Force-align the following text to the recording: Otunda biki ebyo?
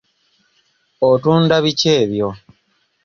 Otunda 1.09 1.55
biki 1.63 1.89
ebyo? 2.03 2.29